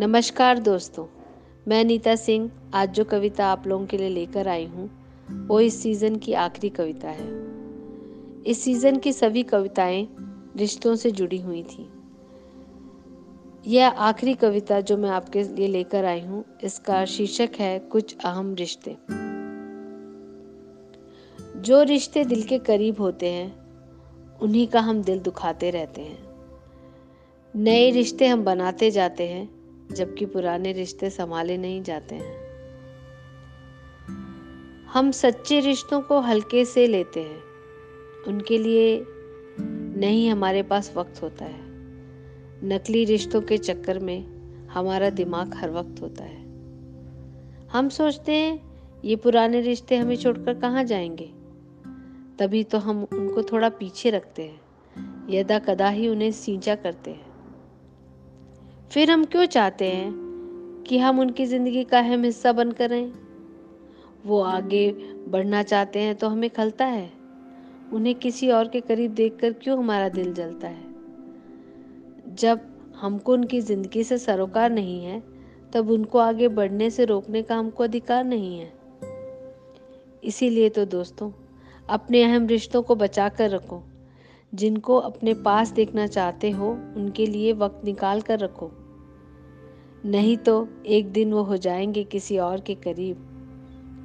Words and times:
नमस्कार 0.00 0.58
दोस्तों, 0.58 1.06
मैं 1.68 1.84
नीता 1.84 2.16
सिंह 2.16 2.50
आज 2.74 2.90
जो 2.90 3.04
कविता 3.04 3.46
आप 3.46 3.66
लोगों 3.66 3.86
के 3.86 3.96
लिए 3.96 4.08
लेकर 4.08 4.48
आई 4.48 4.66
हूँ, 4.66 4.90
वो 5.46 5.60
इस 5.60 5.82
सीज़न 5.82 6.16
की 6.16 6.32
आखिरी 6.32 6.68
कविता 6.68 7.08
है। 7.08 7.28
इस 8.46 8.62
सीज़न 8.62 8.96
की 8.96 9.12
सभी 9.12 9.42
कविताएँ 9.42 10.08
रिश्तों 10.56 10.96
से 10.96 11.10
जुड़ी 11.10 11.40
हुई 11.40 11.62
थी। 11.62 11.88
यह 13.66 13.88
आखिरी 13.88 14.34
कविता 14.34 14.80
जो 14.80 14.96
मैं 14.96 15.10
आपके 15.10 15.42
लिए 15.42 15.68
लेकर 15.68 16.04
आई 16.04 16.20
हूँ, 16.20 16.44
इसका 16.64 17.04
शीर्षक 17.04 17.50
है 17.58 17.78
कुछ 17.78 18.16
अहम 18.24 18.54
रिश्ते। 18.54 18.96
जो 21.60 21.82
रिश्ते 21.82 22.24
दिल 22.24 22.42
के 22.42 22.58
करीब 22.58 23.00
होते 23.00 23.28
हैं, 23.28 23.56
उन्हीं 24.38 24.66
का 24.66 24.80
हम 24.80 25.02
दिल 25.02 25.18
दुखाते 25.18 25.70
रहते 25.70 26.02
हैं। 26.02 26.18
नए 27.56 27.90
रिश्ते 27.90 28.26
हम 28.26 28.44
बनाते 28.44 28.90
जाते 28.90 29.28
हैं 29.28 29.59
जबकि 29.92 30.26
पुराने 30.26 30.72
रिश्ते 30.72 31.10
संभाले 31.10 31.56
नहीं 31.56 31.82
जाते 31.82 32.14
हैं। 32.14 32.50
हम 34.84 35.10
सच्चे 35.10 35.60
रिश्तों 35.60 36.00
को 36.00 36.20
हल्के 36.20 36.64
से 36.64 36.86
लेते 36.86 37.20
हैं। 37.20 37.40
उनके 38.28 38.58
लिए 38.58 39.04
नहीं 39.96 40.30
हमारे 40.30 40.62
पास 40.62 40.92
वक्त 40.96 41.22
होता 41.22 41.44
है। 41.44 41.60
नकली 42.64 43.04
रिश्तों 43.04 43.42
के 43.42 43.58
चक्कर 43.58 43.98
में 43.98 44.40
हमारा 44.66 45.10
दिमाग 45.10 45.54
हर 45.54 45.70
वक्त 45.70 46.02
होता 46.02 46.24
है। 46.24 46.42
हम 47.68 47.88
सोचते 47.88 48.32
हैं, 48.32 48.70
ये 49.04 49.16
पुराने 49.16 49.60
रिश्ते 49.60 49.96
हमें 49.96 50.16
छोड़कर 50.16 50.54
कहाँ 50.54 50.84
जाएँगे? 50.84 51.32
तभी 52.38 52.64
तो 52.64 52.78
हम 52.78 53.06
उनको 53.12 53.42
थोड़ा 53.42 53.68
पीछे 53.68 54.10
रखते 54.10 54.42
हैं। 54.42 54.60
यदा 55.30 55.58
कदा 55.58 55.88
ही 55.88 56.08
उन्हें 56.08 56.32
सींचा 56.32 56.74
करते 56.74 57.10
हैं। 57.10 57.29
फिर 58.92 59.10
हम 59.10 59.24
क्यों 59.24 59.46
चाहते 59.46 59.84
हैं 59.84 60.12
कि 60.88 60.98
हम 60.98 61.20
उनकी 61.20 61.46
ज़िंदगी 61.46 61.84
का 61.84 61.98
अहम 61.98 62.24
हिस्सा 62.24 62.52
बनकर 62.52 62.90
रहें? 62.90 63.12
वो 64.26 64.40
आगे 64.40 64.92
बढ़ना 65.28 65.62
चाहते 65.62 65.98
हैं 65.98 66.14
तो 66.14 66.28
हमें 66.28 66.50
खलता 66.50 66.84
है। 66.84 67.12
उन्हें 67.92 68.14
किसी 68.14 68.50
और 68.50 68.68
के 68.68 68.80
करीब 68.80 69.14
देखकर 69.14 69.52
क्यों 69.52 69.78
हमारा 69.78 70.08
दिल 70.08 70.34
जलता 70.34 70.68
है? 70.68 70.84
जब 72.34 72.60
हमको 73.00 73.32
उनकी 73.32 73.60
ज़िंदगी 73.60 74.04
से 74.04 74.18
सरोकार 74.18 74.70
नहीं 74.70 75.04
है, 75.04 75.22
तब 75.72 75.90
उनको 75.90 76.18
आगे 76.18 76.48
बढ़ने 76.48 76.90
से 76.90 77.04
रोकने 77.04 77.42
का 77.42 77.56
हमको 77.56 77.84
अधिकार 77.84 78.24
नहीं 78.24 78.58
है। 78.58 78.72
इसीलिए 80.24 80.68
तो 80.68 80.84
दोस्तों, 80.84 81.32
अपने 81.88 82.22
अहम 82.22 82.46
रिश्तों 82.46 82.82
को 82.82 82.94
बचा 82.94 83.28
कर 83.28 83.50
रखो। 83.50 83.82
जिनको 84.54 84.96
अपने 84.96 85.34
पास 85.34 85.70
देखना 85.70 86.06
चाहते 86.06 86.50
हो, 86.50 86.70
उनके 86.70 87.26
लिए 87.26 87.52
वक्त 87.52 87.84
निकाल 87.84 88.20
कर 88.20 88.38
रखो। 88.38 88.70
नहीं 90.04 90.36
तो 90.36 90.68
एक 90.86 91.12
दिन 91.12 91.32
वो 91.32 91.42
हो 91.42 91.56
जाएँगे 91.56 92.04
किसी 92.04 92.38
और 92.38 92.60
के 92.60 92.74
करीब। 92.74 93.26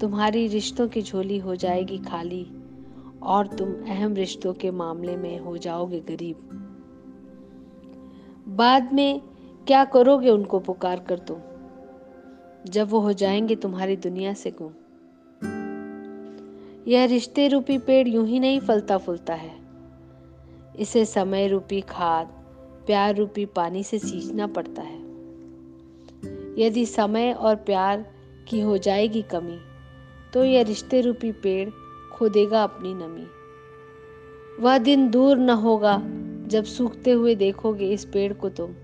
तुम्हारी 0.00 0.46
रिश्तों 0.46 0.88
की 0.88 1.02
झोली 1.02 1.38
हो 1.38 1.54
जाएगी 1.54 1.98
खाली, 1.98 2.46
और 3.22 3.46
तुम 3.46 3.72
अहम 3.72 4.14
रिश्तों 4.14 4.54
के 4.54 4.70
मामले 4.70 5.16
में 5.16 5.38
हो 5.38 5.56
जाओगे 5.56 6.00
गरीब। 6.00 6.36
बाद 8.48 8.92
में 8.92 9.20
क्या 9.66 9.84
करोगे 9.84 10.30
उनको 10.30 10.58
पुकार 10.58 11.00
कर 11.00 11.18
तुम? 11.18 11.38
जब 12.66 12.88
वो 12.90 13.00
हो 13.00 13.12
जाएँगे 13.12 13.56
तुम्हारी 13.56 13.96
दुनिया 13.96 14.32
से 14.32 14.50
गुम। 14.62 14.72
यह 16.88 17.04
रिश्ते 17.04 17.48
रूपी 17.48 17.78
पेड़ 17.78 18.08
यूँ 18.08 18.26
ही 18.26 18.40
नहीं 18.40 18.60
फलता 18.60 18.98
फूलता 18.98 19.34
है। 19.34 19.59
इसे 20.78 21.04
समय 21.04 21.48
रूपी 21.48 21.80
खाद, 21.80 22.26
प्यार 22.86 23.16
रूपी 23.16 23.44
पानी 23.46 23.82
से 23.82 23.98
सींचना 23.98 24.46
पड़ता 24.46 24.82
है। 24.82 24.98
यदि 26.58 26.86
समय 26.86 27.32
और 27.32 27.56
प्यार 27.56 28.06
की 28.48 28.60
हो 28.60 28.78
जाएगी 28.78 29.22
कमी 29.22 29.58
तो 30.32 30.44
यह 30.44 30.62
रिश्ते 30.62 31.00
रूपी 31.00 31.32
पेड़ 31.32 31.70
खो 32.12 32.28
देगा 32.28 32.62
अपनी 32.62 32.94
नमी। 32.94 33.26
वह 34.62 34.78
दिन 34.78 35.10
दूर 35.10 35.36
न 35.36 35.50
होगा 35.50 36.02
जब 36.46 36.64
सूखते 36.64 37.10
हुए 37.10 37.34
देखोगे 37.34 37.92
इस 37.92 38.04
पेड़ 38.04 38.32
को 38.32 38.48
तुम। 38.48 38.74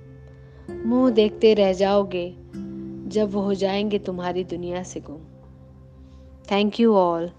मुँह 0.86 1.10
देखते 1.10 1.54
रह 1.54 1.72
जाओगे 1.72 2.34
जब 3.06 3.30
वो 3.30 3.40
हो 3.40 3.54
जाएँगे 3.54 3.98
तुम्हारी 3.98 4.44
दुनिया 4.44 4.82
से 4.82 5.00
गुम। 5.00 5.20
Thank 6.50 6.80
you 6.80 6.94
all 6.94 7.30